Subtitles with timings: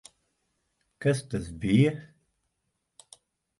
[1.05, 1.93] Kas tas bija?